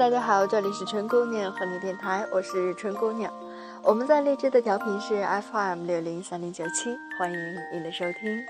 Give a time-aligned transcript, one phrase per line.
[0.00, 3.30] 大家好，这里是春姑娘和你电台，我是春姑娘。
[3.82, 7.38] 我们在荔枝的调频是 FM 六零三零九七，欢迎
[7.70, 8.42] 您的收听。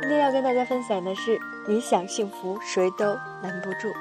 [0.00, 3.04] 今天要跟大家分享的是，你想幸福，谁都
[3.42, 3.92] 拦不住。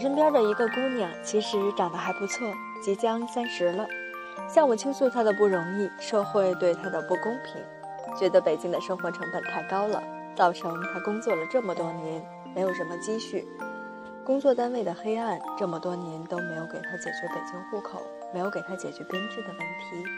[0.00, 2.50] 身边的一个姑娘，其实长得还不错，
[2.82, 3.86] 即将三十了，
[4.48, 7.62] 向我倾诉她的不容易，社会对她的不公平，
[8.18, 10.02] 觉得北京的生活成本太高了，
[10.34, 12.24] 造成她工作了这么多年
[12.54, 13.46] 没有什么积蓄，
[14.24, 18.00] 工作单位的黑暗这么多年都没有给她解决北京户口，
[18.32, 20.10] 没有给她解决编制的问题，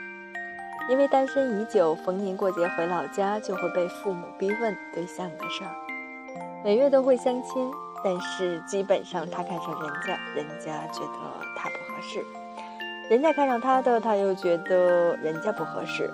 [0.90, 5.74] 因为单身已久，逢年过节回老家就会被父母逼问对象的事儿，
[6.62, 7.68] 每月都会相亲。
[8.04, 12.20] 但是基本上，他看上人家，人家觉得他不合适；
[13.08, 16.10] 人家看上他的，他又觉得人家不合适。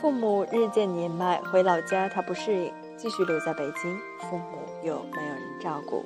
[0.00, 6.02] 父母日渐年迈，回老家他不适应，继续留在北京，父母又没有人照顾。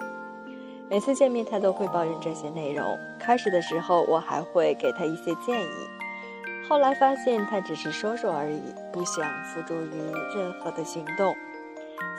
[0.90, 2.98] 每次见面，他都会抱怨这些内容。
[3.18, 5.68] 开始的时候，我还会给他一些建议，
[6.68, 8.60] 后来发现他只是说说而已，
[8.92, 11.34] 不想付诸于任何的行动。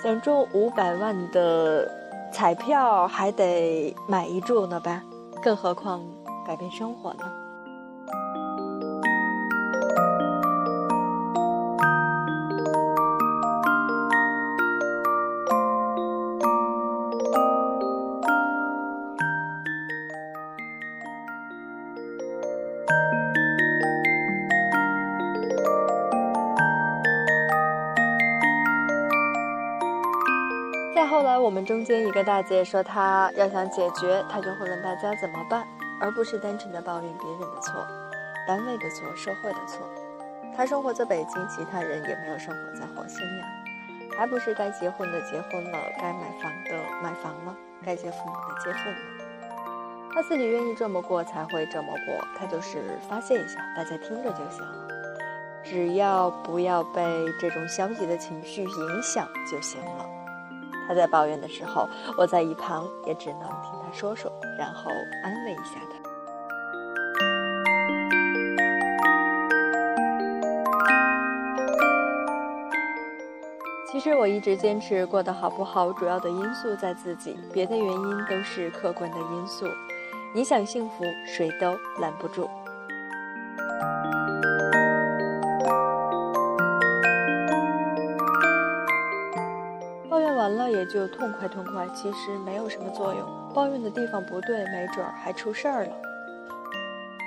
[0.01, 2.06] 想中五百万的。
[2.31, 5.01] 彩票还得买一注呢吧，
[5.41, 6.01] 更何况
[6.45, 7.46] 改变生活呢？
[31.07, 35.65] 后来我们中间一个大姐说，她要想解决，她就会问大家怎么办，
[36.01, 37.73] 而不是单纯的抱怨别人的错、
[38.47, 39.87] 单位的错、社会的错。
[40.55, 43.47] 她生活在北京，其他人也没有生活在火星呀，
[44.17, 48.97] 还不是该结婚的结婚了，该买房的买房了，该接父母的接父母。
[50.13, 52.27] 她自己愿意这么过，才会这么过。
[52.37, 54.87] 她就是发泄一下，大家听着就行了，
[55.63, 57.01] 只要不要被
[57.39, 60.05] 这种消极的情绪影响就行了。
[60.87, 61.87] 他在抱怨的时候，
[62.17, 64.89] 我在一旁也只能听他说说，然后
[65.23, 65.97] 安慰一下他。
[73.91, 79.65] 其实我一直坚持过得好不好，主要的因素在自己，别的原因都是客观的因素。
[80.35, 82.47] 你想幸福，谁都拦不住。
[90.47, 93.51] 完了也就痛快痛快，其实没有什么作用。
[93.53, 95.91] 抱怨的地方不对，没准儿还出事儿了。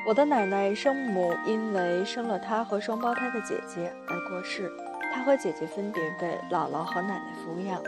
[0.08, 4.72] 我的奶奶生母因为生了她和双胞胎的姐姐而过世，
[5.12, 7.78] 她和姐姐分别被姥姥和奶奶抚养。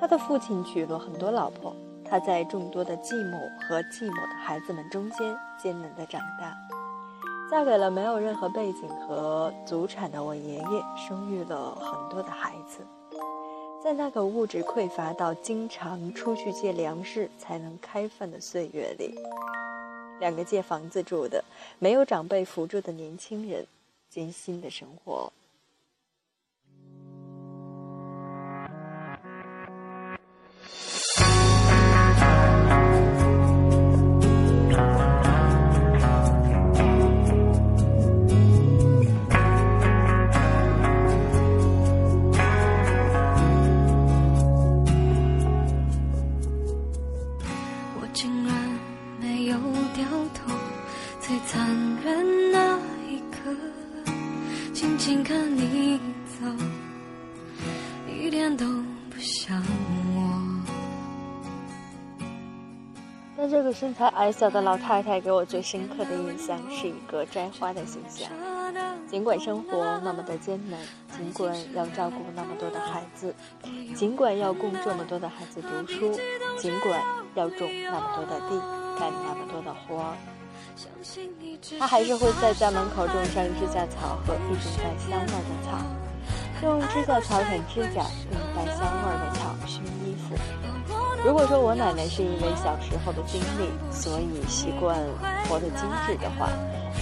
[0.00, 3.36] 她的父亲娶了很多老婆，她在众多的继母
[3.68, 6.56] 和继母的孩子们中间艰难地长大，
[7.50, 12.80] 嫁给了没有任何背景和祖产的我爷爷，生育了很多的孩子。
[13.86, 19.14] 在那个物质匮乏到经常出去借粮食才能开饭的岁月里，
[20.18, 21.44] 两个借房子住的、
[21.78, 23.64] 没有长辈扶助的年轻人，
[24.10, 25.32] 艰辛的生活。
[63.48, 68.30] 这个身材矮小的老太太给我最深刻的印象是一个摘花的形象。
[69.08, 70.80] 尽管生活那么的艰难，
[71.16, 73.32] 尽管要照顾那么多的孩子，
[73.94, 76.18] 尽管要供这么多的孩子读书，
[76.58, 77.00] 尽管
[77.34, 78.60] 要种那么多的地，
[78.98, 80.12] 干那么多的活，
[81.78, 85.78] 她还是会在家门口种上指甲草和一种带香味的草，
[86.64, 88.02] 用指甲草剪指甲，
[88.32, 89.54] 用带香味的草。
[91.26, 94.96] 如果说我奶奶是因为小时候的经历，所以习惯
[95.48, 96.48] 活得精致的话，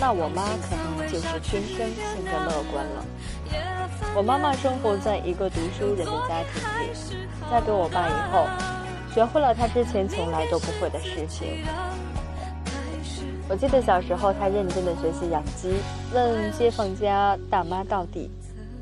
[0.00, 3.04] 那我妈可能就是天生性格乐观了。
[4.16, 6.88] 我妈妈生活在一个读书人的家庭里，
[7.50, 8.48] 嫁给我爸以后，
[9.12, 11.62] 学会了她之前从来都不会的事情。
[13.46, 15.74] 我记得小时候，她认真的学习养鸡，
[16.14, 18.30] 问街坊家大妈到底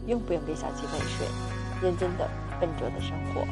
[0.07, 1.27] 用不用给小鸡喂水，
[1.83, 2.31] 认真的、
[2.61, 3.45] 笨拙的生活。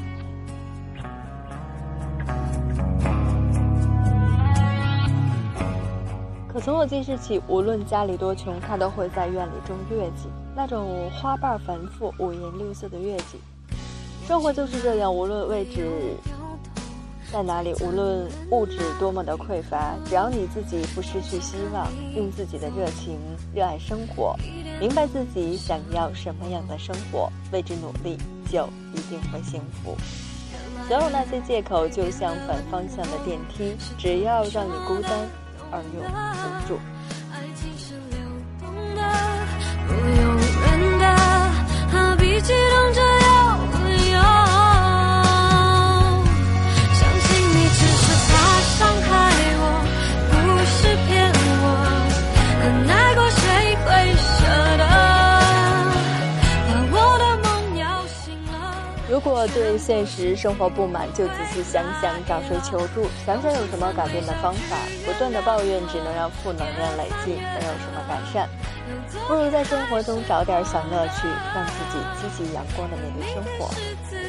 [6.52, 10.28] 可从我记事起，无论家里多穷，他都会在院里种月季。
[10.56, 13.38] 那种花瓣繁复、五颜六色的月季，
[14.26, 15.14] 生活就是这样。
[15.14, 15.88] 无论位置
[17.32, 21.86] 在哪里，无论物质多么的匮乏，只要你自己不失去希望，
[22.16, 23.16] 用自己的热情
[23.54, 24.34] 热爱生活，
[24.80, 28.18] 明白自己想要什么样的生活，为之努力，
[28.50, 29.96] 就一定会幸福。
[30.88, 35.12] 所有那些借口就像反方向的电梯，只要让你孤单
[35.72, 36.04] 而又无
[36.66, 36.78] 助。
[59.22, 64.78] 如果对现实生活不满，就仔细想想找谁求助，想想有什么改变的方法。
[65.04, 68.48] 不断的抱怨只能让负能量累积，没有什么改善？
[69.28, 73.68] 不如在生活中找点小乐趣，让自己积极阳光的面对生活。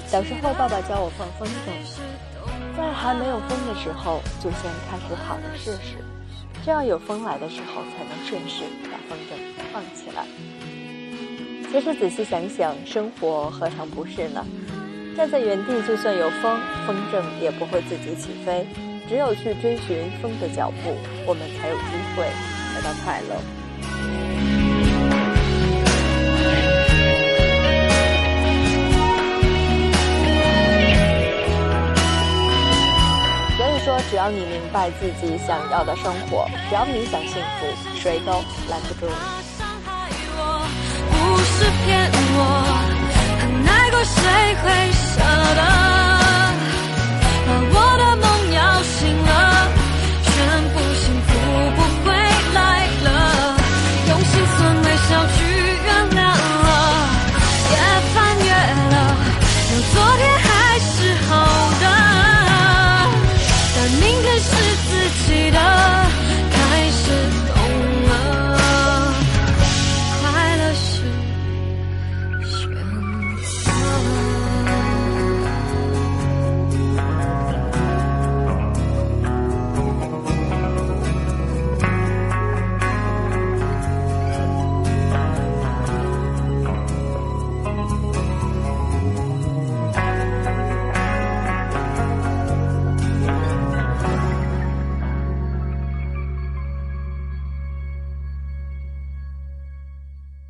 [0.07, 6.03] 小时候，爸爸教我放风筝，在还没有风的时候，就先开始跑着试试，
[6.65, 9.39] 这样有风来的时候才能顺势把风筝
[9.71, 10.25] 放起来。
[11.71, 14.45] 其实仔细想想，生活何尝不是呢？
[15.17, 18.65] 站在原地，就算有风，风筝也不会自己起飞。
[19.09, 21.81] 只有去追寻风的脚步，我们才有机
[22.15, 22.23] 会
[22.73, 23.35] 得到快乐。
[33.57, 38.31] 所以说只要你明白自己想要的生活，只要你想幸福，谁都
[38.69, 39.13] 拦不住你。
[44.03, 45.21] 谁会舍
[45.55, 46.20] 得？